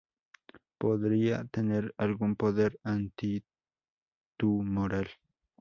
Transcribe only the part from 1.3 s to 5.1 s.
tener algún poder antitumoral.